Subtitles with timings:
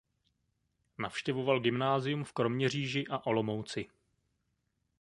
[0.97, 3.87] Navštěvoval gymnázium v Kroměříži a Olomouci.